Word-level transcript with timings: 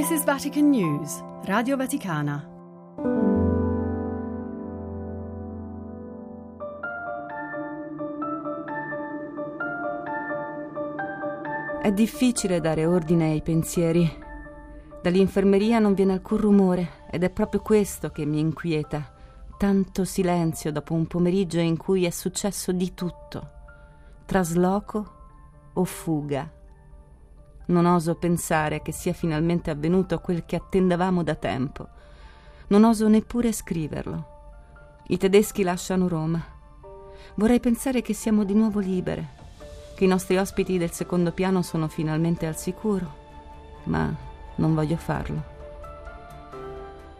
This 0.00 0.12
is 0.12 0.24
Vatican 0.24 0.70
News, 0.70 1.22
Radio 1.44 1.76
Vaticana. 1.76 2.48
È 11.82 11.92
difficile 11.92 12.62
dare 12.62 12.86
ordine 12.86 13.32
ai 13.32 13.42
pensieri. 13.42 14.10
Dall'infermeria 15.02 15.78
non 15.78 15.92
viene 15.92 16.14
alcun 16.14 16.38
rumore 16.38 17.04
ed 17.10 17.22
è 17.22 17.28
proprio 17.28 17.60
questo 17.60 18.08
che 18.08 18.24
mi 18.24 18.38
inquieta. 18.38 19.06
Tanto 19.58 20.06
silenzio 20.06 20.72
dopo 20.72 20.94
un 20.94 21.06
pomeriggio 21.06 21.58
in 21.58 21.76
cui 21.76 22.06
è 22.06 22.10
successo 22.10 22.72
di 22.72 22.94
tutto. 22.94 23.50
Trasloco 24.24 25.12
o 25.74 25.84
fuga. 25.84 26.59
Non 27.70 27.86
oso 27.86 28.16
pensare 28.16 28.82
che 28.82 28.90
sia 28.90 29.12
finalmente 29.12 29.70
avvenuto 29.70 30.18
quel 30.18 30.44
che 30.44 30.56
attendavamo 30.56 31.22
da 31.22 31.36
tempo. 31.36 31.86
Non 32.66 32.82
oso 32.82 33.06
neppure 33.06 33.52
scriverlo. 33.52 34.38
I 35.06 35.16
tedeschi 35.16 35.62
lasciano 35.62 36.08
Roma. 36.08 36.44
Vorrei 37.34 37.60
pensare 37.60 38.02
che 38.02 38.12
siamo 38.12 38.42
di 38.42 38.54
nuovo 38.54 38.80
libere 38.80 39.38
che 39.94 40.04
i 40.04 40.08
nostri 40.08 40.36
ospiti 40.36 40.78
del 40.78 40.90
secondo 40.90 41.30
piano 41.30 41.62
sono 41.62 41.86
finalmente 41.86 42.46
al 42.46 42.56
sicuro, 42.56 43.14
ma 43.84 44.12
non 44.56 44.74
voglio 44.74 44.96
farlo. 44.96 45.42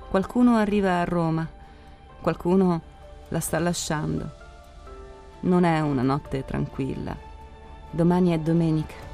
Qualcuno 0.08 0.56
arriva 0.56 0.98
a 0.98 1.04
Roma, 1.04 1.46
qualcuno 2.20 2.80
la 3.28 3.40
sta 3.40 3.58
lasciando. 3.58 4.30
Non 5.40 5.64
è 5.64 5.78
una 5.80 6.02
notte 6.02 6.44
tranquilla. 6.44 7.14
Domani 7.90 8.30
è 8.30 8.38
domenica. 8.38 9.09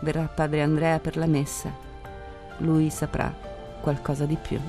Verrà 0.00 0.26
padre 0.26 0.62
Andrea 0.62 0.98
per 0.98 1.16
la 1.16 1.26
messa. 1.26 1.72
Lui 2.58 2.90
saprà 2.90 3.32
qualcosa 3.80 4.26
di 4.26 4.36
più. 4.36 4.60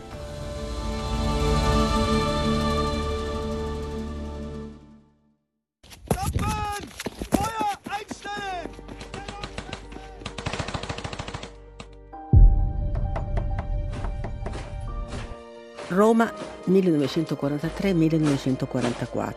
Roma 15.89 16.31
1943-1944. 16.69 19.33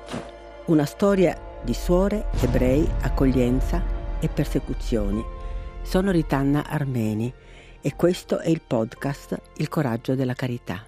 Una 0.67 0.85
storia 0.85 1.37
di 1.63 1.73
suore, 1.73 2.27
ebrei, 2.41 2.87
accoglienza 3.03 3.83
e 4.21 4.29
persecuzioni. 4.29 5.40
Sono 5.91 6.13
Ritanna 6.13 6.67
Armeni 6.69 7.35
e 7.81 7.97
questo 7.97 8.39
è 8.39 8.49
il 8.49 8.61
podcast 8.65 9.37
Il 9.57 9.69
coraggio 9.69 10.15
della 10.15 10.35
carità. 10.35 10.85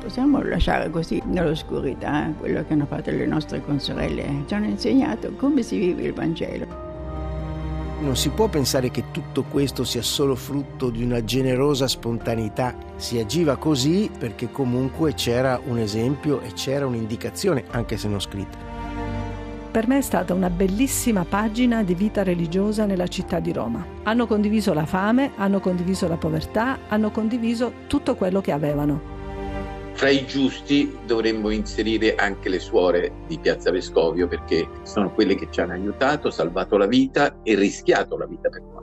possiamo 0.00 0.42
lasciare 0.42 0.88
così 0.88 1.20
nell'oscurità 1.26 2.32
quello 2.38 2.64
che 2.64 2.72
hanno 2.72 2.86
fatto 2.86 3.10
le 3.10 3.26
nostre 3.26 3.60
consorelle. 3.60 4.44
Ci 4.46 4.54
hanno 4.54 4.66
insegnato 4.66 5.32
come 5.32 5.62
si 5.62 5.76
vive 5.76 6.04
il 6.04 6.14
Vangelo. 6.14 6.93
Non 8.04 8.16
si 8.16 8.28
può 8.28 8.48
pensare 8.48 8.90
che 8.90 9.04
tutto 9.12 9.44
questo 9.44 9.82
sia 9.82 10.02
solo 10.02 10.34
frutto 10.34 10.90
di 10.90 11.02
una 11.02 11.24
generosa 11.24 11.88
spontaneità. 11.88 12.76
Si 12.96 13.18
agiva 13.18 13.56
così 13.56 14.10
perché 14.16 14.50
comunque 14.50 15.14
c'era 15.14 15.58
un 15.64 15.78
esempio 15.78 16.42
e 16.42 16.52
c'era 16.52 16.86
un'indicazione, 16.86 17.64
anche 17.70 17.96
se 17.96 18.08
non 18.08 18.20
scritta. 18.20 18.58
Per 19.70 19.88
me 19.88 19.98
è 19.98 20.02
stata 20.02 20.34
una 20.34 20.50
bellissima 20.50 21.24
pagina 21.24 21.82
di 21.82 21.94
vita 21.94 22.22
religiosa 22.22 22.84
nella 22.84 23.08
città 23.08 23.40
di 23.40 23.52
Roma. 23.52 23.84
Hanno 24.02 24.26
condiviso 24.26 24.74
la 24.74 24.84
fame, 24.84 25.32
hanno 25.36 25.60
condiviso 25.60 26.06
la 26.06 26.18
povertà, 26.18 26.80
hanno 26.88 27.10
condiviso 27.10 27.72
tutto 27.86 28.16
quello 28.16 28.42
che 28.42 28.52
avevano. 28.52 29.13
Fra 29.94 30.10
i 30.10 30.26
giusti 30.26 30.98
dovremmo 31.06 31.50
inserire 31.50 32.16
anche 32.16 32.48
le 32.48 32.58
suore 32.58 33.12
di 33.28 33.38
Piazza 33.38 33.70
Vescovio 33.70 34.26
perché 34.26 34.68
sono 34.82 35.12
quelle 35.12 35.36
che 35.36 35.46
ci 35.50 35.60
hanno 35.60 35.72
aiutato, 35.72 36.30
salvato 36.30 36.76
la 36.76 36.86
vita 36.86 37.42
e 37.42 37.54
rischiato 37.54 38.16
la 38.16 38.26
vita 38.26 38.48
per 38.48 38.60
noi. 38.60 38.74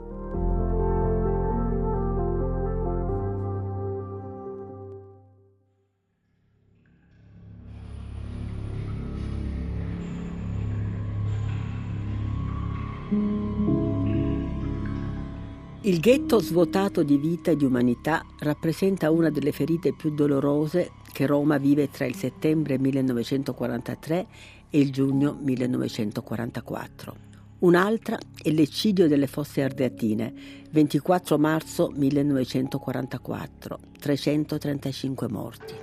Il 15.84 15.98
ghetto 16.00 16.38
svuotato 16.38 17.02
di 17.02 17.16
vita 17.16 17.50
e 17.50 17.56
di 17.56 17.64
umanità 17.64 18.24
rappresenta 18.38 19.10
una 19.10 19.30
delle 19.30 19.52
ferite 19.52 19.92
più 19.92 20.14
dolorose 20.14 20.92
che 21.12 21.26
Roma 21.26 21.58
vive 21.58 21.90
tra 21.90 22.06
il 22.06 22.16
settembre 22.16 22.78
1943 22.78 24.26
e 24.70 24.78
il 24.78 24.90
giugno 24.90 25.38
1944. 25.40 27.30
Un'altra 27.60 28.18
è 28.42 28.50
l'eccidio 28.50 29.06
delle 29.06 29.28
fosse 29.28 29.62
ardeatine, 29.62 30.32
24 30.70 31.38
marzo 31.38 31.92
1944, 31.94 33.78
335 34.00 35.28
morti. 35.28 35.74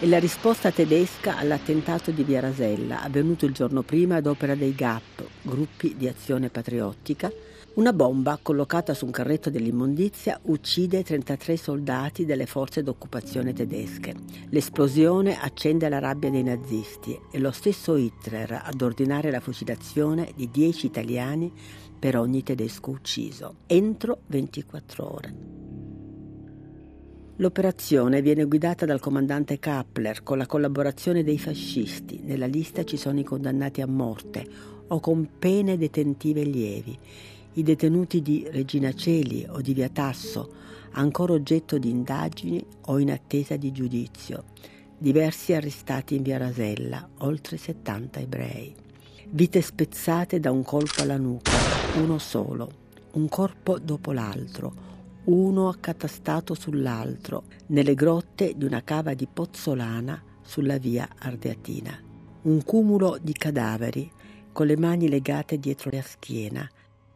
È 0.00 0.06
la 0.06 0.18
risposta 0.18 0.70
tedesca 0.70 1.38
all'attentato 1.38 2.10
di 2.10 2.24
Via 2.24 2.40
Rasella, 2.40 3.00
avvenuto 3.00 3.46
il 3.46 3.54
giorno 3.54 3.80
prima 3.80 4.16
ad 4.16 4.26
opera 4.26 4.54
dei 4.54 4.74
GAP, 4.74 5.24
gruppi 5.40 5.94
di 5.96 6.06
azione 6.06 6.50
patriottica. 6.50 7.32
Una 7.74 7.92
bomba 7.92 8.38
collocata 8.40 8.94
su 8.94 9.04
un 9.04 9.10
carretto 9.10 9.50
dell'immondizia 9.50 10.38
uccide 10.44 11.02
33 11.02 11.56
soldati 11.56 12.24
delle 12.24 12.46
forze 12.46 12.84
d'occupazione 12.84 13.52
tedesche. 13.52 14.14
L'esplosione 14.50 15.36
accende 15.36 15.88
la 15.88 15.98
rabbia 15.98 16.30
dei 16.30 16.44
nazisti 16.44 17.18
e 17.32 17.38
lo 17.40 17.50
stesso 17.50 17.96
Hitler 17.96 18.62
ad 18.64 18.80
ordinare 18.80 19.32
la 19.32 19.40
fucilazione 19.40 20.30
di 20.36 20.48
10 20.52 20.86
italiani 20.86 21.52
per 21.98 22.16
ogni 22.16 22.44
tedesco 22.44 22.90
ucciso, 22.90 23.56
entro 23.66 24.20
24 24.28 25.12
ore. 25.12 25.34
L'operazione 27.38 28.22
viene 28.22 28.44
guidata 28.44 28.86
dal 28.86 29.00
comandante 29.00 29.58
Kappler 29.58 30.22
con 30.22 30.38
la 30.38 30.46
collaborazione 30.46 31.24
dei 31.24 31.40
fascisti. 31.40 32.20
Nella 32.22 32.46
lista 32.46 32.84
ci 32.84 32.96
sono 32.96 33.18
i 33.18 33.24
condannati 33.24 33.80
a 33.80 33.88
morte 33.88 34.46
o 34.86 35.00
con 35.00 35.28
pene 35.40 35.76
detentive 35.76 36.44
lievi, 36.44 36.96
i 37.54 37.62
detenuti 37.62 38.22
di 38.22 38.46
Regina 38.50 38.92
Celi 38.92 39.46
o 39.48 39.60
di 39.60 39.74
Via 39.74 39.88
Tasso, 39.88 40.52
ancora 40.92 41.32
oggetto 41.32 41.78
di 41.78 41.90
indagini 41.90 42.64
o 42.86 42.98
in 42.98 43.10
attesa 43.10 43.56
di 43.56 43.72
giudizio, 43.72 44.44
diversi 44.98 45.52
arrestati 45.52 46.16
in 46.16 46.22
Via 46.22 46.38
Rasella, 46.38 47.08
oltre 47.18 47.56
70 47.56 48.20
ebrei. 48.20 48.74
Vite 49.30 49.60
spezzate 49.60 50.40
da 50.40 50.50
un 50.50 50.62
colpo 50.62 51.02
alla 51.02 51.16
nuca, 51.16 51.52
uno 51.96 52.18
solo, 52.18 52.70
un 53.12 53.28
corpo 53.28 53.78
dopo 53.78 54.12
l'altro, 54.12 54.92
uno 55.24 55.68
accatastato 55.68 56.54
sull'altro, 56.54 57.44
nelle 57.66 57.94
grotte 57.94 58.54
di 58.56 58.64
una 58.64 58.82
cava 58.82 59.14
di 59.14 59.26
Pozzolana 59.32 60.22
sulla 60.42 60.78
via 60.78 61.08
Ardeatina. 61.18 61.98
Un 62.42 62.62
cumulo 62.62 63.16
di 63.20 63.32
cadaveri 63.32 64.10
con 64.52 64.66
le 64.66 64.76
mani 64.76 65.08
legate 65.08 65.58
dietro 65.58 65.90
la 65.90 66.02
schiena, 66.02 66.68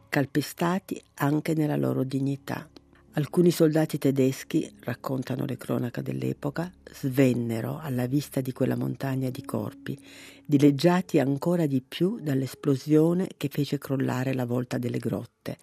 calpestati 0.08 1.00
anche 1.14 1.54
nella 1.54 1.76
loro 1.76 2.04
dignità. 2.04 2.69
Alcuni 3.12 3.50
soldati 3.50 3.98
tedeschi, 3.98 4.72
raccontano 4.80 5.44
le 5.44 5.56
cronache 5.56 6.03
dell'epoca, 6.03 6.72
svennero 6.92 7.78
alla 7.80 8.06
vista 8.06 8.41
di 8.41 8.53
quella 8.53 8.77
montagna 8.77 9.28
di 9.30 9.44
corpi, 9.44 9.98
dileggiati 10.44 11.18
ancora 11.18 11.66
di 11.66 11.83
più 11.86 12.21
dall'esplosione 12.21 13.28
che 13.36 13.48
fece 13.50 13.78
crollare 13.78 14.34
la 14.34 14.47
volta 14.47 14.78
delle 14.78 14.98
grotte, 14.98 15.59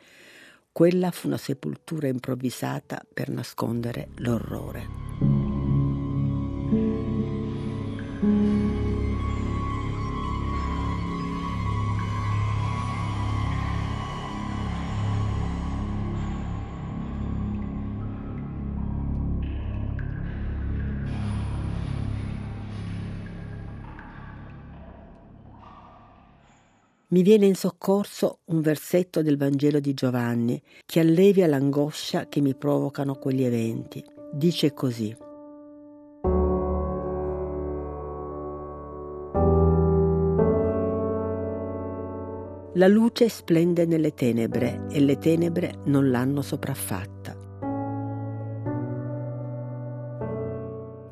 quella 0.71 1.11
fu 1.11 1.27
una 1.27 1.37
sepoltura 1.37 2.07
improvvisata 2.07 3.01
per 3.13 3.29
nascondere 3.29 4.09
l'orrore. 4.15 4.85
Mi 27.15 27.23
viene 27.23 27.45
in 27.45 27.55
soccorso 27.55 28.39
un 28.47 28.59
versetto 28.59 29.21
del 29.21 29.37
Vangelo 29.37 29.79
di 29.79 29.93
Giovanni 29.93 30.61
che 30.85 30.99
allevia 30.99 31.47
l'angoscia 31.47 32.27
che 32.27 32.41
mi 32.41 32.53
provocano 32.55 33.15
quegli 33.15 33.43
eventi. 33.43 34.03
dice 34.33 34.73
così. 34.73 35.15
La 42.73 42.87
luce 42.89 43.29
splende 43.29 43.85
nelle 43.85 44.13
tenebre 44.13 44.85
e 44.89 44.99
le 44.99 45.17
tenebre 45.17 45.75
non 45.85 46.11
l'hanno 46.11 46.41
sopraffatta. 46.41 47.37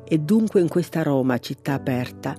E 0.04 0.18
dunque 0.18 0.60
in 0.60 0.68
questa 0.68 1.02
Roma, 1.02 1.38
città 1.38 1.72
aperta, 1.72 2.36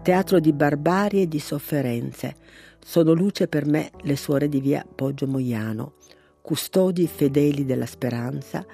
teatro 0.00 0.40
di 0.40 0.54
barbarie 0.54 1.22
e 1.24 1.28
di 1.28 1.38
sofferenze, 1.38 2.36
sono 2.84 3.12
luce 3.12 3.48
per 3.48 3.66
me 3.66 3.90
le 4.02 4.16
suore 4.16 4.48
di 4.48 4.60
via 4.60 4.84
Poggio 4.94 5.26
Moiano, 5.26 5.94
custodi 6.40 7.06
fedeli 7.06 7.64
della 7.64 7.86
speranza, 7.86 8.64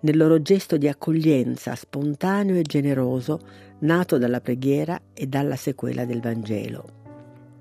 nel 0.00 0.16
loro 0.16 0.40
gesto 0.42 0.76
di 0.76 0.88
accoglienza 0.88 1.74
spontaneo 1.74 2.56
e 2.56 2.62
generoso, 2.62 3.38
nato 3.80 4.18
dalla 4.18 4.40
preghiera 4.40 5.00
e 5.12 5.26
dalla 5.26 5.56
sequela 5.56 6.04
del 6.04 6.20
Vangelo. 6.20 7.00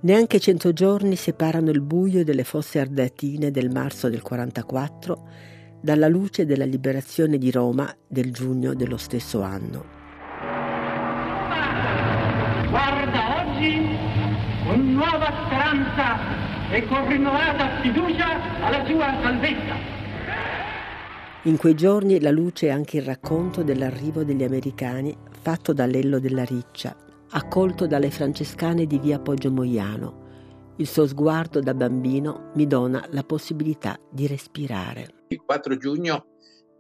Neanche 0.01 0.39
cento 0.39 0.73
giorni 0.73 1.15
separano 1.15 1.69
il 1.69 1.81
buio 1.81 2.23
delle 2.23 2.43
fosse 2.43 2.79
ardeatine 2.79 3.51
del 3.51 3.69
marzo 3.69 4.09
del 4.09 4.23
44 4.23 5.27
dalla 5.79 6.07
luce 6.07 6.45
della 6.45 6.65
liberazione 6.65 7.37
di 7.37 7.51
Roma 7.51 7.93
del 8.07 8.31
giugno 8.31 8.73
dello 8.73 8.97
stesso 8.97 9.41
anno. 9.41 9.85
Guarda 12.69 13.45
oggi 13.45 14.21
con 14.71 14.93
nuova 14.93 15.25
speranza 15.45 16.71
e 16.71 16.85
con 16.87 17.05
rinnovata 17.09 17.81
fiducia 17.81 18.63
alla 18.63 18.85
sua 18.85 19.19
salvezza. 19.21 19.75
In 21.43 21.57
quei 21.57 21.75
giorni 21.75 22.21
la 22.21 22.31
luce 22.31 22.67
è 22.67 22.69
anche 22.69 22.97
il 22.97 23.03
racconto 23.03 23.63
dell'arrivo 23.63 24.23
degli 24.23 24.45
americani 24.45 25.13
fatto 25.41 25.73
da 25.73 25.85
Lello 25.85 26.19
della 26.19 26.45
Riccia, 26.45 26.95
accolto 27.31 27.85
dalle 27.85 28.11
francescane 28.11 28.85
di 28.85 28.97
via 28.97 29.19
Poggio 29.19 29.51
Moiano. 29.51 30.75
Il 30.77 30.87
suo 30.87 31.05
sguardo 31.05 31.59
da 31.59 31.73
bambino 31.73 32.51
mi 32.55 32.65
dona 32.65 33.05
la 33.09 33.23
possibilità 33.23 33.99
di 34.09 34.25
respirare. 34.25 35.07
Il 35.27 35.41
4 35.45 35.75
giugno, 35.75 36.27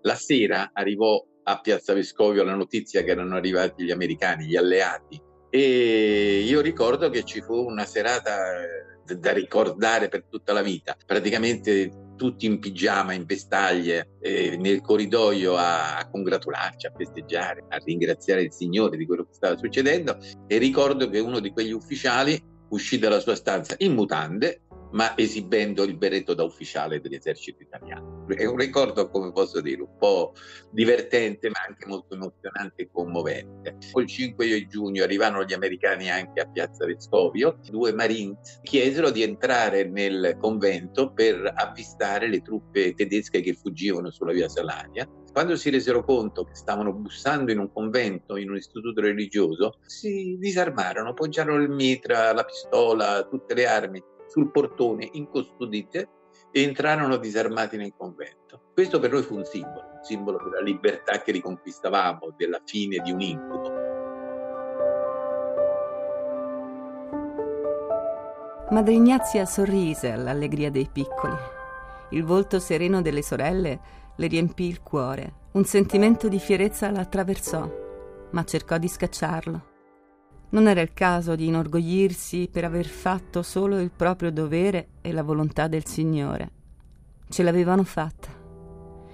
la 0.03 0.15
sera, 0.15 0.69
arrivò 0.71 1.21
a 1.43 1.59
Piazza 1.59 1.93
Vescovio 1.93 2.45
la 2.45 2.55
notizia 2.55 3.03
che 3.03 3.11
erano 3.11 3.35
arrivati 3.35 3.83
gli 3.83 3.91
americani, 3.91 4.45
gli 4.45 4.55
alleati. 4.55 5.20
E 5.53 6.45
io 6.47 6.61
ricordo 6.61 7.09
che 7.09 7.23
ci 7.23 7.41
fu 7.41 7.65
una 7.65 7.83
serata 7.85 8.61
eh, 9.05 9.17
da 9.17 9.33
ricordare 9.33 10.07
per 10.07 10.23
tutta 10.29 10.53
la 10.53 10.61
vita. 10.61 10.95
Praticamente 11.05 12.13
tutti 12.15 12.45
in 12.45 12.59
pigiama, 12.59 13.11
in 13.11 13.25
vestaglie, 13.25 14.11
eh, 14.21 14.55
nel 14.55 14.79
corridoio 14.79 15.55
a, 15.57 15.97
a, 15.97 16.09
congratularci, 16.09 16.87
a 16.87 16.93
festeggiare, 16.95 17.65
a 17.67 17.77
ringraziare 17.83 18.43
il 18.43 18.53
Signore 18.53 18.95
di 18.95 19.05
quello 19.05 19.23
che 19.25 19.33
stava 19.33 19.57
succedendo. 19.57 20.17
E 20.47 20.57
ricordo 20.57 21.09
che 21.09 21.19
uno 21.19 21.39
di 21.39 21.51
quegli 21.51 21.71
ufficiali 21.71 22.41
uscì 22.69 22.97
dalla 22.97 23.19
sua 23.19 23.35
stanza 23.35 23.75
in 23.79 23.93
mutande 23.93 24.61
ma 24.91 25.17
esibendo 25.17 25.83
il 25.83 25.95
berretto 25.95 26.33
da 26.33 26.43
ufficiale 26.43 26.99
dell'esercito 27.01 27.61
italiano. 27.61 28.25
È 28.27 28.45
un 28.45 28.57
ricordo, 28.57 29.09
come 29.09 29.31
posso 29.31 29.61
dire, 29.61 29.81
un 29.81 29.97
po' 29.97 30.33
divertente, 30.71 31.49
ma 31.49 31.59
anche 31.67 31.85
molto 31.85 32.15
emozionante 32.15 32.83
e 32.83 32.89
commovente. 32.91 33.77
Il 33.95 34.07
5 34.07 34.67
giugno 34.67 35.03
arrivarono 35.03 35.43
gli 35.43 35.53
americani 35.53 36.09
anche 36.09 36.41
a 36.41 36.47
Piazza 36.47 36.85
Vescovio. 36.85 37.59
Due 37.69 37.93
Marines 37.93 38.59
chiesero 38.63 39.11
di 39.11 39.23
entrare 39.23 39.85
nel 39.85 40.37
convento 40.39 41.11
per 41.11 41.51
avvistare 41.55 42.27
le 42.27 42.41
truppe 42.41 42.93
tedesche 42.93 43.41
che 43.41 43.53
fuggivano 43.53 44.11
sulla 44.11 44.33
via 44.33 44.49
Salaria. 44.49 45.07
Quando 45.31 45.55
si 45.55 45.69
resero 45.69 46.03
conto 46.03 46.43
che 46.43 46.55
stavano 46.55 46.91
bussando 46.91 47.53
in 47.53 47.59
un 47.59 47.71
convento, 47.71 48.35
in 48.35 48.49
un 48.49 48.57
istituto 48.57 48.99
religioso, 48.99 49.79
si 49.85 50.35
disarmarono, 50.37 51.13
poggiarono 51.13 51.63
il 51.63 51.69
mitra, 51.69 52.33
la 52.33 52.43
pistola, 52.43 53.25
tutte 53.29 53.53
le 53.53 53.65
armi 53.65 54.03
sul 54.31 54.49
portone 54.49 55.09
incustodite 55.11 56.09
e 56.51 56.63
entrarono 56.63 57.17
disarmati 57.17 57.75
nel 57.75 57.93
convento. 57.97 58.69
Questo 58.73 58.99
per 58.99 59.11
noi 59.11 59.23
fu 59.23 59.35
un 59.35 59.43
simbolo, 59.43 59.89
un 59.95 60.03
simbolo 60.03 60.37
della 60.41 60.61
libertà 60.61 61.21
che 61.21 61.33
riconquistavamo, 61.33 62.33
della 62.37 62.61
fine 62.65 62.99
di 63.03 63.11
un 63.11 63.19
incubo. 63.19 63.69
Madre 68.69 68.93
Ignazia 68.93 69.45
sorrise 69.45 70.11
all'allegria 70.11 70.71
dei 70.71 70.87
piccoli. 70.89 71.35
Il 72.11 72.23
volto 72.23 72.59
sereno 72.59 73.01
delle 73.01 73.21
sorelle 73.21 73.79
le 74.15 74.27
riempì 74.27 74.65
il 74.65 74.81
cuore. 74.81 75.39
Un 75.51 75.65
sentimento 75.65 76.29
di 76.29 76.39
fierezza 76.39 76.89
la 76.89 77.01
attraversò, 77.01 77.69
ma 78.31 78.43
cercò 78.45 78.77
di 78.77 78.87
scacciarlo. 78.87 79.70
Non 80.51 80.67
era 80.67 80.81
il 80.81 80.93
caso 80.93 81.35
di 81.35 81.47
inorgoglirsi 81.47 82.49
per 82.51 82.65
aver 82.65 82.85
fatto 82.85 83.41
solo 83.41 83.79
il 83.79 83.89
proprio 83.89 84.31
dovere 84.31 84.87
e 85.01 85.13
la 85.13 85.23
volontà 85.23 85.67
del 85.67 85.85
Signore. 85.85 86.51
Ce 87.29 87.41
l'avevano 87.41 87.83
fatta 87.83 88.27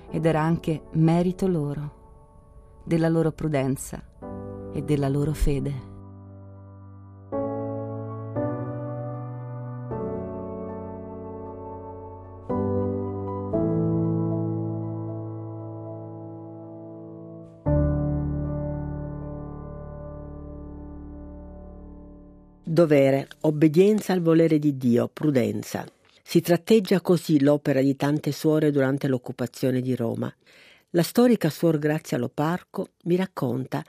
ed 0.09 0.25
era 0.25 0.41
anche 0.41 0.83
merito 0.93 1.47
loro, 1.47 2.81
della 2.83 3.09
loro 3.09 3.31
prudenza 3.31 4.01
e 4.73 4.81
della 4.81 5.09
loro 5.09 5.33
fede. 5.33 5.86
Dovere, 22.69 23.29
obbedienza 23.43 24.11
al 24.11 24.19
volere 24.19 24.59
di 24.59 24.75
Dio, 24.75 25.07
prudenza. 25.07 25.85
Si 26.21 26.41
tratteggia 26.41 26.99
così 26.99 27.39
l'opera 27.39 27.79
di 27.79 27.95
tante 27.95 28.33
suore 28.33 28.71
durante 28.71 29.07
l'occupazione 29.07 29.79
di 29.79 29.95
Roma. 29.95 30.29
La 30.89 31.01
storica 31.01 31.49
suor 31.49 31.79
Grazia 31.79 32.17
Loparco 32.17 32.89
mi 33.03 33.15
racconta 33.15 33.81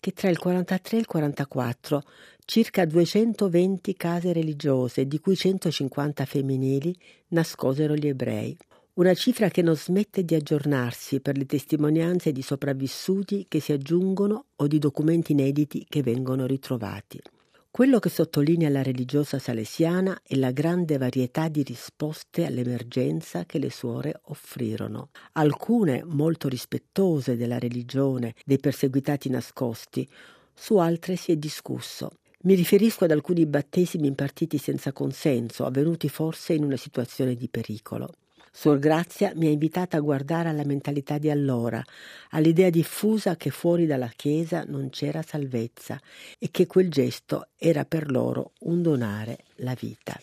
che 0.00 0.10
tra 0.10 0.30
il 0.30 0.38
43 0.40 0.96
e 0.96 1.00
il 1.00 1.06
44 1.06 2.02
circa 2.44 2.84
220 2.84 3.94
case 3.94 4.32
religiose, 4.32 5.06
di 5.06 5.20
cui 5.20 5.36
150 5.36 6.24
femminili, 6.24 6.92
nascosero 7.28 7.94
gli 7.94 8.08
ebrei. 8.08 8.56
Una 8.94 9.14
cifra 9.14 9.48
che 9.48 9.62
non 9.62 9.76
smette 9.76 10.24
di 10.24 10.34
aggiornarsi 10.34 11.20
per 11.20 11.36
le 11.36 11.46
testimonianze 11.46 12.32
di 12.32 12.42
sopravvissuti 12.42 13.46
che 13.48 13.60
si 13.60 13.70
aggiungono 13.70 14.46
o 14.56 14.66
di 14.66 14.80
documenti 14.80 15.30
inediti 15.30 15.86
che 15.88 16.02
vengono 16.02 16.46
ritrovati. 16.46 17.20
Quello 17.76 17.98
che 17.98 18.08
sottolinea 18.08 18.68
la 18.68 18.84
religiosa 18.84 19.40
salesiana 19.40 20.20
è 20.22 20.36
la 20.36 20.52
grande 20.52 20.96
varietà 20.96 21.48
di 21.48 21.64
risposte 21.64 22.46
all'emergenza 22.46 23.46
che 23.46 23.58
le 23.58 23.68
suore 23.68 24.20
offrirono. 24.26 25.08
Alcune 25.32 26.04
molto 26.04 26.46
rispettose 26.46 27.36
della 27.36 27.58
religione, 27.58 28.36
dei 28.44 28.60
perseguitati 28.60 29.28
nascosti, 29.28 30.08
su 30.54 30.76
altre 30.76 31.16
si 31.16 31.32
è 31.32 31.36
discusso. 31.36 32.12
Mi 32.42 32.54
riferisco 32.54 33.06
ad 33.06 33.10
alcuni 33.10 33.44
battesimi 33.44 34.06
impartiti 34.06 34.56
senza 34.56 34.92
consenso, 34.92 35.64
avvenuti 35.64 36.08
forse 36.08 36.52
in 36.52 36.62
una 36.62 36.76
situazione 36.76 37.34
di 37.34 37.48
pericolo. 37.48 38.08
Suor 38.56 38.78
Grazia 38.78 39.32
mi 39.34 39.48
ha 39.48 39.50
invitata 39.50 39.96
a 39.96 40.00
guardare 40.00 40.48
alla 40.48 40.64
mentalità 40.64 41.18
di 41.18 41.28
allora, 41.28 41.82
all'idea 42.30 42.70
diffusa 42.70 43.34
che 43.34 43.50
fuori 43.50 43.84
dalla 43.84 44.06
Chiesa 44.14 44.62
non 44.64 44.90
c'era 44.90 45.22
salvezza 45.22 46.00
e 46.38 46.48
che 46.52 46.68
quel 46.68 46.88
gesto 46.88 47.48
era 47.58 47.84
per 47.84 48.12
loro 48.12 48.52
un 48.60 48.80
donare 48.80 49.38
la 49.56 49.74
vita. 49.74 50.16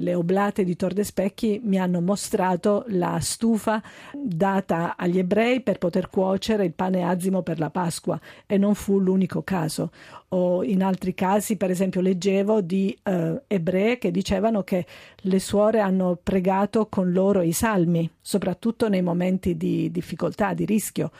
Le 0.00 0.14
oblate 0.14 0.62
di 0.62 0.76
Tor 0.76 0.92
de 0.92 1.02
Specchi 1.02 1.60
mi 1.64 1.76
hanno 1.76 2.00
mostrato 2.00 2.84
la 2.90 3.18
stufa 3.18 3.82
data 4.14 4.94
agli 4.96 5.18
ebrei 5.18 5.60
per 5.60 5.78
poter 5.78 6.08
cuocere 6.08 6.64
il 6.64 6.72
pane 6.72 7.02
azimo 7.02 7.42
per 7.42 7.58
la 7.58 7.68
Pasqua 7.70 8.16
e 8.46 8.58
non 8.58 8.76
fu 8.76 9.00
l'unico 9.00 9.42
caso. 9.42 9.90
O 10.28 10.62
in 10.62 10.84
altri 10.84 11.14
casi, 11.14 11.56
per 11.56 11.70
esempio, 11.70 12.00
leggevo 12.00 12.60
di 12.60 12.96
eh, 13.02 13.42
ebrei 13.48 13.98
che 13.98 14.12
dicevano 14.12 14.62
che 14.62 14.86
le 15.16 15.40
suore 15.40 15.80
hanno 15.80 16.16
pregato 16.22 16.86
con 16.86 17.10
loro 17.10 17.42
i 17.42 17.50
salmi, 17.50 18.08
soprattutto 18.20 18.88
nei 18.88 19.02
momenti 19.02 19.56
di 19.56 19.90
difficoltà, 19.90 20.54
di 20.54 20.64
rischio 20.64 21.10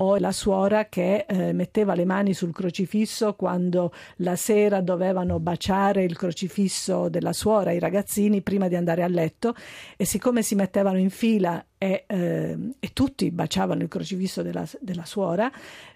o 0.00 0.16
la 0.18 0.30
suora 0.30 0.86
che 0.88 1.24
eh, 1.26 1.52
metteva 1.52 1.94
le 1.94 2.04
mani 2.04 2.32
sul 2.32 2.52
crocifisso 2.52 3.34
quando 3.34 3.92
la 4.16 4.36
sera 4.36 4.80
dovevano 4.80 5.40
baciare 5.40 6.04
il 6.04 6.16
crocifisso 6.16 7.08
della 7.08 7.32
suora, 7.32 7.72
i 7.72 7.80
ragazzini, 7.80 8.40
prima 8.42 8.68
di 8.68 8.76
andare 8.76 9.02
a 9.02 9.08
letto. 9.08 9.54
E 9.96 10.04
siccome 10.04 10.42
si 10.42 10.54
mettevano 10.54 10.98
in 10.98 11.10
fila 11.10 11.64
e, 11.76 12.04
eh, 12.06 12.56
e 12.78 12.92
tutti 12.92 13.28
baciavano 13.32 13.82
il 13.82 13.88
crocifisso 13.88 14.42
della, 14.42 14.64
della 14.80 15.04
suora, 15.04 15.50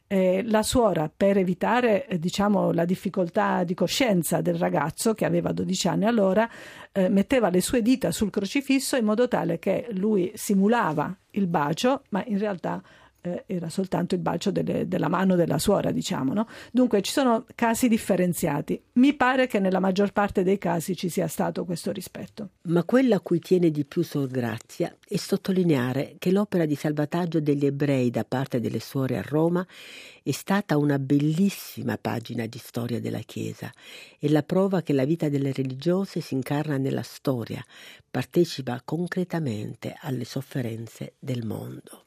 eh, 0.08 0.42
la 0.46 0.64
suora, 0.64 1.08
per 1.14 1.38
evitare 1.38 2.06
eh, 2.08 2.18
diciamo, 2.18 2.72
la 2.72 2.84
difficoltà 2.84 3.62
di 3.62 3.74
coscienza 3.74 4.40
del 4.40 4.56
ragazzo, 4.56 5.14
che 5.14 5.24
aveva 5.24 5.52
12 5.52 5.88
anni 5.88 6.06
allora, 6.06 6.50
eh, 6.90 7.08
metteva 7.08 7.50
le 7.50 7.60
sue 7.60 7.82
dita 7.82 8.10
sul 8.10 8.30
crocifisso 8.30 8.96
in 8.96 9.04
modo 9.04 9.28
tale 9.28 9.60
che 9.60 9.86
lui 9.92 10.32
simulava 10.34 11.16
il 11.30 11.46
bacio, 11.46 12.02
ma 12.10 12.24
in 12.26 12.38
realtà 12.38 12.82
eh, 13.22 13.44
era 13.46 13.68
soltanto 13.68 14.14
il 14.14 14.20
bacio 14.20 14.50
delle, 14.50 14.86
della 14.88 15.08
mano 15.08 15.36
della 15.36 15.58
suora, 15.58 15.90
diciamo. 15.92 16.34
No? 16.34 16.46
Dunque 16.70 17.00
ci 17.02 17.12
sono 17.12 17.46
casi 17.54 17.88
differenziati. 17.88 18.80
Mi 18.94 19.14
pare 19.14 19.46
che 19.46 19.60
nella 19.60 19.80
maggior 19.80 20.12
parte 20.12 20.42
dei 20.42 20.58
casi 20.58 20.96
ci 20.96 21.08
sia 21.08 21.28
stato 21.28 21.64
questo 21.64 21.92
rispetto. 21.92 22.50
Ma 22.62 22.84
quello 22.84 23.14
a 23.14 23.20
cui 23.20 23.38
tiene 23.38 23.70
di 23.70 23.84
più 23.84 24.02
Sor 24.02 24.28
Grazia 24.28 24.94
è 25.06 25.16
sottolineare 25.16 26.16
che 26.18 26.32
l'opera 26.32 26.66
di 26.66 26.74
salvataggio 26.74 27.40
degli 27.40 27.64
ebrei 27.64 28.10
da 28.10 28.24
parte 28.24 28.60
delle 28.60 28.80
suore 28.80 29.16
a 29.16 29.22
Roma 29.22 29.64
è 30.22 30.30
stata 30.30 30.76
una 30.76 30.98
bellissima 30.98 31.98
pagina 31.98 32.46
di 32.46 32.58
storia 32.58 33.00
della 33.00 33.20
Chiesa 33.20 33.72
e 34.18 34.28
la 34.28 34.42
prova 34.42 34.82
che 34.82 34.92
la 34.92 35.04
vita 35.04 35.28
delle 35.28 35.52
religiose 35.52 36.20
si 36.20 36.34
incarna 36.34 36.76
nella 36.76 37.02
storia, 37.02 37.64
partecipa 38.10 38.80
concretamente 38.84 39.96
alle 40.00 40.24
sofferenze 40.24 41.14
del 41.18 41.44
mondo. 41.44 42.04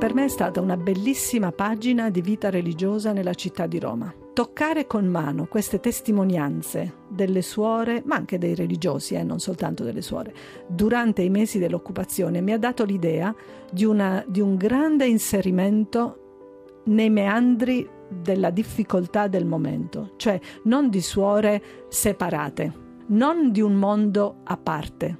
Per 0.00 0.14
me 0.14 0.24
è 0.24 0.28
stata 0.28 0.62
una 0.62 0.78
bellissima 0.78 1.52
pagina 1.52 2.08
di 2.08 2.22
vita 2.22 2.48
religiosa 2.48 3.12
nella 3.12 3.34
città 3.34 3.66
di 3.66 3.78
Roma. 3.78 4.10
Toccare 4.32 4.86
con 4.86 5.04
mano 5.04 5.44
queste 5.44 5.78
testimonianze 5.78 6.94
delle 7.10 7.42
suore, 7.42 8.02
ma 8.06 8.16
anche 8.16 8.38
dei 8.38 8.54
religiosi, 8.54 9.14
eh, 9.14 9.22
non 9.22 9.40
soltanto 9.40 9.84
delle 9.84 10.00
suore, 10.00 10.32
durante 10.66 11.20
i 11.20 11.28
mesi 11.28 11.58
dell'occupazione 11.58 12.40
mi 12.40 12.52
ha 12.52 12.58
dato 12.58 12.84
l'idea 12.84 13.34
di, 13.70 13.84
una, 13.84 14.24
di 14.26 14.40
un 14.40 14.56
grande 14.56 15.06
inserimento 15.06 16.80
nei 16.84 17.10
meandri 17.10 17.86
della 18.08 18.48
difficoltà 18.48 19.28
del 19.28 19.44
momento, 19.44 20.14
cioè 20.16 20.40
non 20.64 20.88
di 20.88 21.02
suore 21.02 21.62
separate, 21.88 22.72
non 23.08 23.52
di 23.52 23.60
un 23.60 23.74
mondo 23.74 24.36
a 24.44 24.56
parte, 24.56 25.18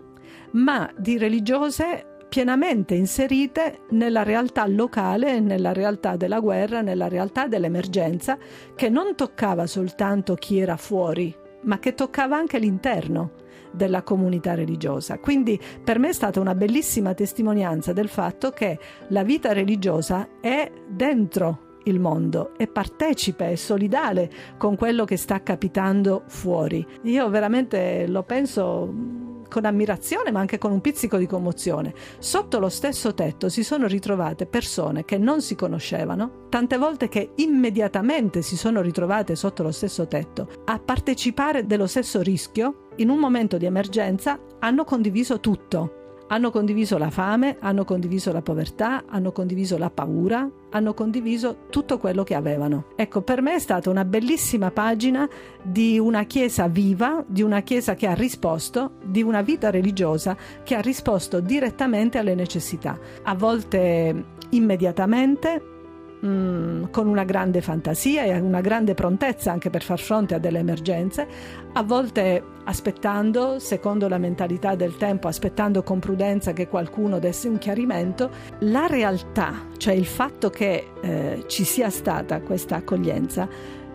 ma 0.52 0.90
di 0.96 1.18
religiose 1.18 2.06
pienamente 2.30 2.94
inserite 2.94 3.80
nella 3.90 4.22
realtà 4.22 4.64
locale, 4.66 5.40
nella 5.40 5.72
realtà 5.72 6.16
della 6.16 6.38
guerra, 6.38 6.80
nella 6.80 7.08
realtà 7.08 7.48
dell'emergenza, 7.48 8.38
che 8.74 8.88
non 8.88 9.16
toccava 9.16 9.66
soltanto 9.66 10.36
chi 10.36 10.60
era 10.60 10.76
fuori, 10.76 11.34
ma 11.62 11.80
che 11.80 11.94
toccava 11.94 12.36
anche 12.36 12.58
l'interno 12.58 13.32
della 13.72 14.02
comunità 14.02 14.54
religiosa. 14.54 15.18
Quindi 15.18 15.60
per 15.82 15.98
me 15.98 16.10
è 16.10 16.12
stata 16.12 16.40
una 16.40 16.54
bellissima 16.54 17.14
testimonianza 17.14 17.92
del 17.92 18.08
fatto 18.08 18.50
che 18.50 18.78
la 19.08 19.24
vita 19.24 19.52
religiosa 19.52 20.28
è 20.40 20.70
dentro 20.88 21.78
il 21.84 21.98
mondo, 21.98 22.52
è 22.56 22.68
partecipe, 22.68 23.50
è 23.50 23.54
solidale 23.56 24.30
con 24.56 24.76
quello 24.76 25.04
che 25.04 25.16
sta 25.16 25.42
capitando 25.42 26.22
fuori. 26.28 26.86
Io 27.02 27.28
veramente 27.28 28.06
lo 28.06 28.22
penso 28.22 29.28
con 29.50 29.66
ammirazione 29.66 30.30
ma 30.30 30.40
anche 30.40 30.56
con 30.56 30.72
un 30.72 30.80
pizzico 30.80 31.18
di 31.18 31.26
commozione. 31.26 31.92
Sotto 32.18 32.58
lo 32.58 32.70
stesso 32.70 33.12
tetto 33.12 33.50
si 33.50 33.62
sono 33.62 33.86
ritrovate 33.86 34.46
persone 34.46 35.04
che 35.04 35.18
non 35.18 35.42
si 35.42 35.54
conoscevano, 35.54 36.46
tante 36.48 36.78
volte 36.78 37.08
che 37.08 37.32
immediatamente 37.36 38.40
si 38.40 38.56
sono 38.56 38.80
ritrovate 38.80 39.36
sotto 39.36 39.62
lo 39.62 39.72
stesso 39.72 40.06
tetto 40.06 40.48
a 40.64 40.78
partecipare 40.78 41.66
dello 41.66 41.86
stesso 41.86 42.22
rischio, 42.22 42.88
in 42.96 43.10
un 43.10 43.18
momento 43.18 43.58
di 43.58 43.66
emergenza 43.66 44.38
hanno 44.60 44.84
condiviso 44.84 45.40
tutto 45.40 45.99
hanno 46.32 46.50
condiviso 46.50 46.96
la 46.96 47.10
fame, 47.10 47.56
hanno 47.60 47.84
condiviso 47.84 48.32
la 48.32 48.40
povertà, 48.40 49.04
hanno 49.08 49.32
condiviso 49.32 49.76
la 49.78 49.90
paura, 49.90 50.48
hanno 50.70 50.94
condiviso 50.94 51.66
tutto 51.70 51.98
quello 51.98 52.22
che 52.22 52.34
avevano. 52.34 52.86
Ecco, 52.94 53.22
per 53.22 53.42
me 53.42 53.54
è 53.54 53.58
stata 53.58 53.90
una 53.90 54.04
bellissima 54.04 54.70
pagina 54.70 55.28
di 55.62 55.98
una 55.98 56.24
Chiesa 56.24 56.68
viva, 56.68 57.24
di 57.26 57.42
una 57.42 57.62
Chiesa 57.62 57.94
che 57.94 58.06
ha 58.06 58.14
risposto, 58.14 58.92
di 59.04 59.22
una 59.22 59.42
vita 59.42 59.70
religiosa 59.70 60.36
che 60.62 60.76
ha 60.76 60.80
risposto 60.80 61.40
direttamente 61.40 62.18
alle 62.18 62.36
necessità, 62.36 62.98
a 63.24 63.34
volte 63.34 64.24
immediatamente, 64.50 65.79
mm, 66.24 66.84
con 66.90 67.06
una 67.06 67.24
grande 67.24 67.60
fantasia 67.60 68.24
e 68.24 68.38
una 68.38 68.60
grande 68.60 68.94
prontezza 68.94 69.50
anche 69.52 69.70
per 69.70 69.82
far 69.82 69.98
fronte 69.98 70.34
a 70.34 70.38
delle 70.38 70.58
emergenze, 70.58 71.26
a 71.72 71.82
volte 71.82 72.42
aspettando, 72.64 73.58
secondo 73.58 74.08
la 74.08 74.18
mentalità 74.18 74.74
del 74.74 74.96
tempo, 74.96 75.28
aspettando 75.28 75.82
con 75.82 75.98
prudenza 75.98 76.52
che 76.52 76.68
qualcuno 76.68 77.18
desse 77.18 77.48
un 77.48 77.58
chiarimento, 77.58 78.30
la 78.60 78.86
realtà, 78.86 79.66
cioè 79.76 79.94
il 79.94 80.06
fatto 80.06 80.50
che 80.50 80.92
eh, 81.00 81.44
ci 81.46 81.64
sia 81.64 81.90
stata 81.90 82.40
questa 82.40 82.76
accoglienza, 82.76 83.48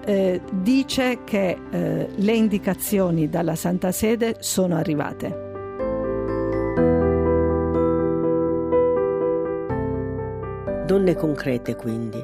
eh, 0.05 0.41
dice 0.51 1.23
che 1.23 1.57
eh, 1.69 2.09
le 2.15 2.33
indicazioni 2.33 3.29
dalla 3.29 3.55
Santa 3.55 3.91
Sede 3.91 4.37
sono 4.39 4.75
arrivate. 4.75 5.44
Donne 10.95 11.15
concrete 11.15 11.75
quindi, 11.75 12.23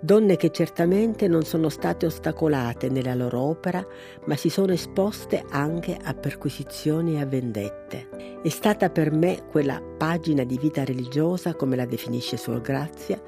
donne 0.00 0.38
che 0.38 0.50
certamente 0.50 1.28
non 1.28 1.42
sono 1.42 1.68
state 1.68 2.06
ostacolate 2.06 2.88
nella 2.88 3.14
loro 3.14 3.42
opera, 3.42 3.86
ma 4.24 4.36
si 4.36 4.48
sono 4.48 4.72
esposte 4.72 5.44
anche 5.50 5.98
a 6.02 6.14
perquisizioni 6.14 7.16
e 7.16 7.20
a 7.20 7.26
vendette. 7.26 8.40
È 8.42 8.48
stata 8.48 8.88
per 8.88 9.12
me 9.12 9.44
quella 9.50 9.82
pagina 9.98 10.44
di 10.44 10.56
vita 10.56 10.82
religiosa, 10.82 11.54
come 11.54 11.76
la 11.76 11.84
definisce 11.84 12.38
Suor 12.38 12.62
Grazia, 12.62 13.20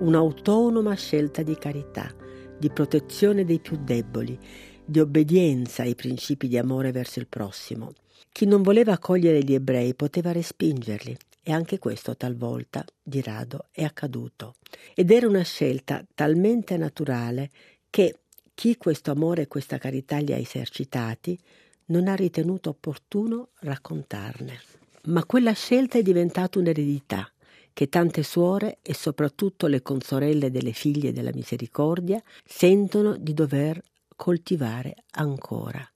un'autonoma 0.00 0.92
scelta 0.92 1.42
di 1.42 1.56
carità, 1.56 2.12
di 2.58 2.68
protezione 2.68 3.46
dei 3.46 3.60
più 3.60 3.78
deboli, 3.82 4.38
di 4.84 5.00
obbedienza 5.00 5.84
ai 5.84 5.94
principi 5.94 6.48
di 6.48 6.58
amore 6.58 6.92
verso 6.92 7.18
il 7.18 7.28
prossimo. 7.28 7.92
Chi 8.30 8.44
non 8.44 8.60
voleva 8.60 8.92
accogliere 8.92 9.42
gli 9.42 9.54
ebrei 9.54 9.94
poteva 9.94 10.32
respingerli 10.32 11.16
e 11.46 11.52
anche 11.52 11.78
questo 11.78 12.16
talvolta, 12.16 12.84
di 13.02 13.20
rado, 13.20 13.66
è 13.70 13.84
accaduto. 13.84 14.56
Ed 14.94 15.10
era 15.10 15.28
una 15.28 15.42
scelta 15.42 16.04
talmente 16.14 16.78
naturale 16.78 17.50
che 17.90 18.20
chi 18.54 18.76
questo 18.78 19.10
amore 19.10 19.42
e 19.42 19.46
questa 19.46 19.76
carità 19.76 20.16
li 20.18 20.32
ha 20.32 20.38
esercitati 20.38 21.38
non 21.86 22.08
ha 22.08 22.14
ritenuto 22.14 22.70
opportuno 22.70 23.50
raccontarne. 23.60 24.58
Ma 25.04 25.24
quella 25.26 25.52
scelta 25.52 25.98
è 25.98 26.02
diventata 26.02 26.58
un'eredità 26.58 27.30
che 27.74 27.88
tante 27.90 28.22
suore 28.22 28.78
e 28.80 28.94
soprattutto 28.94 29.66
le 29.66 29.82
consorelle 29.82 30.50
delle 30.50 30.72
figlie 30.72 31.12
della 31.12 31.32
misericordia 31.34 32.22
sentono 32.42 33.16
di 33.16 33.34
dover 33.34 33.82
coltivare 34.16 34.94
ancora. 35.10 35.86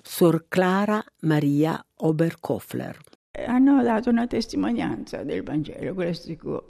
Sor 0.00 0.46
Clara 0.48 1.04
Maria 1.20 1.84
Oberkofler 1.96 2.98
hanno 3.46 3.82
dato 3.82 4.10
una 4.10 4.26
testimonianza 4.26 5.22
del 5.22 5.42
Vangelo, 5.42 5.94
questo 5.94 6.26
sicuro. 6.28 6.66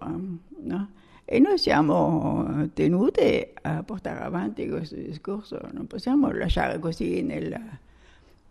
No? 0.62 0.90
E 1.26 1.38
noi 1.38 1.58
siamo 1.58 2.68
tenute 2.74 3.52
a 3.62 3.82
portare 3.82 4.20
avanti 4.20 4.68
questo 4.68 4.96
discorso, 4.96 5.58
non 5.72 5.86
possiamo 5.86 6.30
lasciare 6.30 6.78
così 6.78 7.22
nel, 7.22 7.58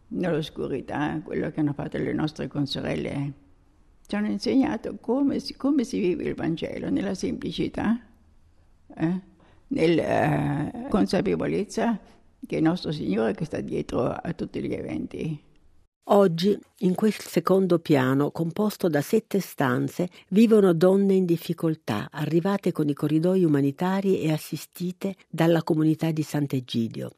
nell'oscurità 0.08 1.20
quello 1.24 1.52
che 1.52 1.60
hanno 1.60 1.74
fatto 1.74 1.98
le 1.98 2.14
nostre 2.14 2.48
consorelle. 2.48 3.34
Ci 4.06 4.16
hanno 4.16 4.28
insegnato 4.28 4.98
come 5.00 5.40
si, 5.40 5.56
come 5.56 5.84
si 5.84 6.00
vive 6.00 6.24
il 6.24 6.36
Vangelo, 6.36 6.90
nella 6.90 7.14
semplicità, 7.14 8.00
eh? 8.96 9.22
nella 9.68 10.70
uh, 10.72 10.88
consapevolezza 10.90 12.00
che 12.46 12.56
è 12.56 12.58
il 12.58 12.64
nostro 12.64 12.92
Signore 12.92 13.34
che 13.34 13.46
sta 13.46 13.62
dietro 13.62 14.10
a 14.10 14.34
tutti 14.34 14.62
gli 14.62 14.74
eventi. 14.74 15.42
Oggi, 16.08 16.60
in 16.80 16.96
quel 16.96 17.14
secondo 17.14 17.80
piano, 17.80 18.30
composto 18.32 18.90
da 18.90 19.02
sette 19.02 19.40
stanze, 19.40 20.10
vivono 20.30 20.74
donne 20.74 21.14
in 21.14 21.24
difficoltà, 21.24 22.10
arrivate 22.12 22.74
con 22.74 22.90
i 22.90 22.94
corridoi 22.94 23.46
umanitari 23.46 24.20
e 24.20 24.30
assistite 24.34 25.16
dalla 25.30 25.64
comunità 25.64 26.12
di 26.12 26.22
Sant'Egidio. 26.22 27.14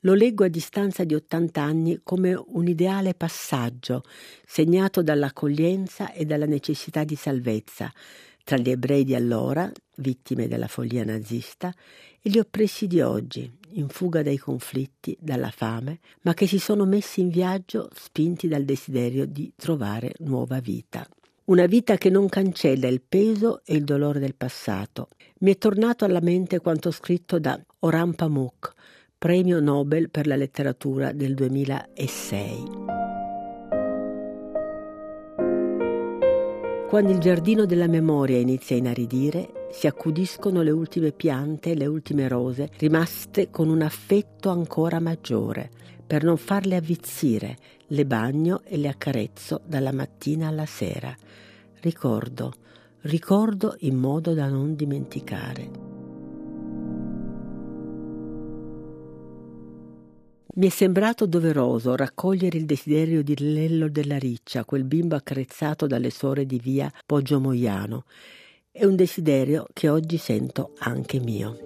Lo 0.00 0.14
leggo 0.14 0.42
a 0.42 0.48
distanza 0.48 1.04
di 1.04 1.14
80 1.14 1.62
anni 1.62 2.00
come 2.02 2.34
un 2.34 2.66
ideale 2.66 3.14
passaggio, 3.14 4.02
segnato 4.44 5.04
dall'accoglienza 5.04 6.12
e 6.12 6.24
dalla 6.24 6.46
necessità 6.46 7.04
di 7.04 7.14
salvezza, 7.14 7.92
tra 8.42 8.56
gli 8.56 8.70
ebrei 8.70 9.04
di 9.04 9.14
allora, 9.14 9.70
vittime 9.98 10.48
della 10.48 10.66
follia 10.66 11.04
nazista, 11.04 11.72
e 12.20 12.28
gli 12.28 12.38
oppressi 12.38 12.88
di 12.88 13.00
oggi, 13.00 13.48
in 13.72 13.88
fuga 13.88 14.22
dai 14.22 14.38
conflitti, 14.38 15.16
dalla 15.20 15.50
fame, 15.50 16.00
ma 16.22 16.34
che 16.34 16.46
si 16.46 16.58
sono 16.58 16.84
messi 16.84 17.20
in 17.20 17.28
viaggio 17.28 17.88
spinti 17.94 18.48
dal 18.48 18.64
desiderio 18.64 19.26
di 19.26 19.52
trovare 19.56 20.12
nuova 20.18 20.60
vita. 20.60 21.06
Una 21.44 21.66
vita 21.66 21.96
che 21.96 22.10
non 22.10 22.28
cancella 22.28 22.86
il 22.86 23.00
peso 23.00 23.62
e 23.64 23.74
il 23.74 23.84
dolore 23.84 24.20
del 24.20 24.34
passato. 24.34 25.08
Mi 25.40 25.52
è 25.52 25.58
tornato 25.58 26.04
alla 26.04 26.20
mente 26.20 26.60
quanto 26.60 26.90
scritto 26.90 27.38
da 27.38 27.60
Oran 27.80 28.14
Pamuk, 28.14 28.72
premio 29.18 29.60
Nobel 29.60 30.10
per 30.10 30.26
la 30.26 30.36
letteratura 30.36 31.12
del 31.12 31.34
2006. 31.34 33.08
Quando 36.88 37.12
il 37.12 37.18
giardino 37.18 37.66
della 37.66 37.86
memoria 37.86 38.38
inizia 38.38 38.74
a 38.74 38.78
inaridire, 38.80 39.59
si 39.70 39.86
accudiscono 39.86 40.62
le 40.62 40.70
ultime 40.70 41.12
piante 41.12 41.74
le 41.74 41.86
ultime 41.86 42.28
rose, 42.28 42.70
rimaste 42.78 43.50
con 43.50 43.68
un 43.68 43.82
affetto 43.82 44.50
ancora 44.50 45.00
maggiore, 45.00 45.70
per 46.06 46.24
non 46.24 46.36
farle 46.36 46.76
avvizzire, 46.76 47.56
le 47.88 48.04
bagno 48.04 48.62
e 48.64 48.76
le 48.76 48.88
accarezzo 48.88 49.60
dalla 49.64 49.92
mattina 49.92 50.48
alla 50.48 50.66
sera. 50.66 51.16
Ricordo, 51.80 52.52
ricordo 53.02 53.76
in 53.80 53.96
modo 53.96 54.34
da 54.34 54.48
non 54.48 54.74
dimenticare. 54.74 55.88
Mi 60.52 60.66
è 60.66 60.70
sembrato 60.70 61.26
doveroso 61.26 61.94
raccogliere 61.94 62.58
il 62.58 62.66
desiderio 62.66 63.22
di 63.22 63.34
Lello 63.38 63.88
della 63.88 64.18
Riccia, 64.18 64.64
quel 64.64 64.84
bimbo 64.84 65.14
accarezzato 65.14 65.86
dalle 65.86 66.10
suore 66.10 66.44
di 66.44 66.58
via 66.58 66.92
Poggio 67.06 67.38
Moiano. 67.38 68.04
È 68.72 68.84
un 68.84 68.94
desiderio 68.94 69.66
che 69.72 69.88
oggi 69.88 70.16
sento 70.16 70.74
anche 70.78 71.18
mio. 71.18 71.56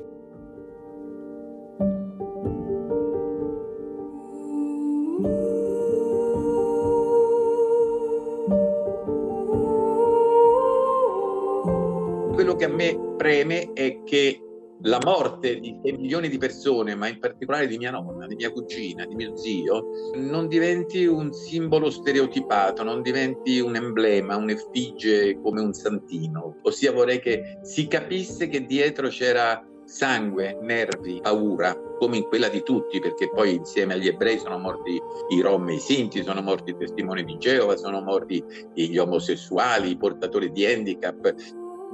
Quello 12.33 12.57
che 12.57 12.65
a 12.65 12.69
me 12.69 12.99
preme 13.19 13.75
è 13.75 14.03
che 14.05 14.44
la 14.83 14.99
morte 15.03 15.59
di 15.61 15.79
milioni 15.83 16.29
di 16.29 16.39
persone, 16.39 16.95
ma 16.95 17.09
in 17.09 17.19
particolare 17.19 17.67
di 17.67 17.79
mia 17.79 17.91
nonna, 17.91 18.27
di 18.27 18.35
mia 18.35 18.51
cugina, 18.51 19.07
di 19.07 19.15
mio 19.15 19.37
zio, 19.37 19.87
non 20.17 20.47
diventi 20.49 21.07
un 21.07 21.33
simbolo 21.33 21.91
stereotipato, 21.91 22.83
non 22.83 23.01
diventi 23.03 23.61
un 23.61 23.77
emblema, 23.77 24.37
un'effigie 24.37 25.41
come 25.41 25.61
un 25.61 25.73
santino. 25.73 26.59
Ossia 26.63 26.93
vorrei 26.93 27.21
che 27.21 27.59
si 27.63 27.87
capisse 27.87 28.49
che 28.49 28.67
dietro 28.67 29.09
c'era 29.09 29.65
sangue, 29.85 30.59
nervi, 30.63 31.21
paura, 31.23 31.77
come 31.99 32.17
in 32.17 32.25
quella 32.25 32.49
di 32.49 32.63
tutti, 32.63 33.01
perché 33.01 33.31
poi 33.31 33.55
insieme 33.55 33.95
agli 33.95 34.09
ebrei 34.09 34.39
sono 34.39 34.59
morti 34.59 35.01
i 35.29 35.41
rom 35.41 35.69
e 35.69 35.75
i 35.75 35.79
sinti, 35.79 36.23
sono 36.23 36.43
morti 36.43 36.71
i 36.71 36.77
testimoni 36.77 37.25
di 37.25 37.37
Geova, 37.39 37.77
sono 37.77 38.01
morti 38.01 38.43
gli 38.75 38.97
omosessuali, 38.97 39.91
i 39.91 39.97
portatori 39.97 40.51
di 40.51 40.67
handicap, 40.67 41.35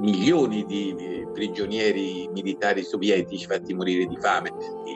milioni 0.00 0.64
di 0.64 1.28
prigionieri 1.32 2.28
militari 2.32 2.82
sovietici 2.82 3.46
fatti 3.46 3.72
morire 3.72 4.06
di 4.06 4.16
fame. 4.18 4.52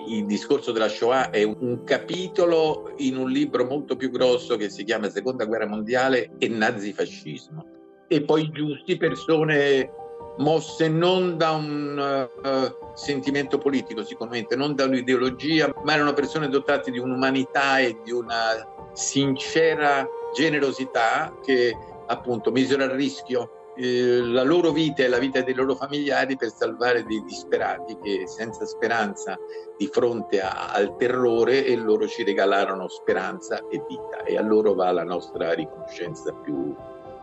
Il 0.08 0.26
discorso 0.26 0.72
della 0.72 0.88
Shoah 0.88 1.30
è 1.30 1.42
un 1.42 1.84
capitolo 1.84 2.92
in 2.98 3.16
un 3.16 3.30
libro 3.30 3.64
molto 3.64 3.96
più 3.96 4.10
grosso 4.10 4.56
che 4.56 4.68
si 4.68 4.84
chiama 4.84 5.08
Seconda 5.08 5.44
guerra 5.44 5.66
mondiale 5.66 6.32
e 6.38 6.48
nazifascismo. 6.48 7.64
E 8.08 8.22
poi 8.22 8.50
giusti 8.50 8.96
persone 8.96 9.90
mosse 10.38 10.88
non 10.88 11.36
da 11.36 11.52
un 11.52 12.28
uh, 12.42 12.94
sentimento 12.94 13.58
politico 13.58 14.04
sicuramente, 14.04 14.56
non 14.56 14.74
da 14.74 14.84
un'ideologia, 14.84 15.72
ma 15.84 15.94
erano 15.94 16.12
persone 16.12 16.48
dotate 16.48 16.90
di 16.90 16.98
un'umanità 16.98 17.78
e 17.78 17.96
di 18.04 18.10
una 18.10 18.66
sincera 18.92 20.06
generosità 20.34 21.32
che 21.42 21.72
appunto 22.06 22.50
misero 22.50 22.84
a 22.84 22.94
rischio 22.94 23.53
eh, 23.76 24.20
la 24.20 24.42
loro 24.42 24.70
vita 24.70 25.02
e 25.02 25.08
la 25.08 25.18
vita 25.18 25.42
dei 25.42 25.54
loro 25.54 25.74
familiari 25.74 26.36
per 26.36 26.50
salvare 26.50 27.04
dei 27.04 27.22
disperati 27.24 27.96
che 28.02 28.26
senza 28.26 28.64
speranza 28.64 29.38
di 29.76 29.86
fronte 29.86 30.40
a, 30.40 30.72
al 30.72 30.96
terrore 30.96 31.64
e 31.64 31.76
loro 31.76 32.06
ci 32.06 32.22
regalarono 32.24 32.88
speranza 32.88 33.58
e 33.68 33.82
vita 33.88 34.22
e 34.24 34.36
a 34.36 34.42
loro 34.42 34.74
va 34.74 34.90
la 34.92 35.04
nostra 35.04 35.52
riconoscenza 35.52 36.32
più 36.32 36.74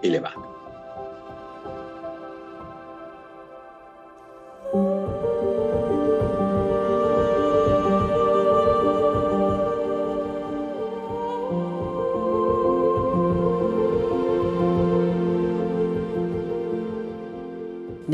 elevata. 0.02 0.61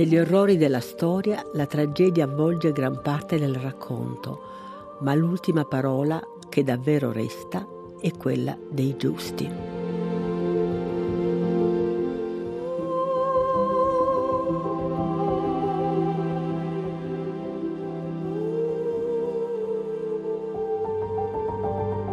Negli 0.07 0.19
orrori 0.19 0.55
della 0.55 0.79
storia 0.79 1.45
la 1.51 1.65
tragedia 1.65 2.23
avvolge 2.23 2.71
gran 2.71 3.01
parte 3.01 3.37
del 3.37 3.55
racconto, 3.55 4.95
ma 5.01 5.13
l'ultima 5.13 5.65
parola 5.65 6.17
che 6.47 6.63
davvero 6.63 7.11
resta 7.11 7.67
è 7.99 8.09
quella 8.11 8.57
dei 8.69 8.95
giusti. 8.95 9.51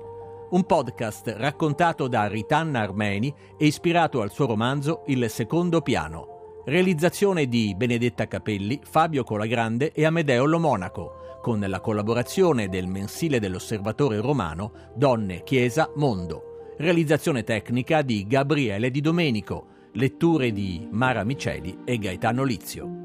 Un 0.51 0.63
podcast 0.63 1.33
raccontato 1.37 2.07
da 2.07 2.27
Ritanna 2.27 2.81
Armeni 2.81 3.33
e 3.57 3.65
ispirato 3.65 4.21
al 4.21 4.29
suo 4.29 4.45
romanzo 4.45 5.01
Il 5.07 5.27
secondo 5.27 5.81
piano. 5.81 6.61
Realizzazione 6.65 7.47
di 7.47 7.73
Benedetta 7.75 8.27
Capelli, 8.27 8.79
Fabio 8.83 9.23
Colagrande 9.23 9.91
e 9.91 10.05
Amedeo 10.05 10.45
Lomonaco, 10.45 11.39
con 11.41 11.59
la 11.59 11.79
collaborazione 11.79 12.69
del 12.69 12.85
mensile 12.85 13.39
dell'Osservatore 13.39 14.21
Romano 14.21 14.71
Donne, 14.93 15.41
Chiesa, 15.41 15.89
Mondo. 15.95 16.75
Realizzazione 16.77 17.43
tecnica 17.43 18.03
di 18.03 18.27
Gabriele 18.27 18.91
Di 18.91 19.01
Domenico 19.01 19.77
Letture 19.93 20.51
di 20.51 20.87
Mara 20.91 21.23
Miceli 21.23 21.79
e 21.83 21.97
Gaetano 21.97 22.43
Lizio. 22.43 22.97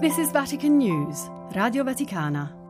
This 0.00 0.16
is 0.18 0.30
Vatican 0.30 0.76
News, 0.76 1.28
Radio 1.50 1.82
Vaticana. 1.82 2.67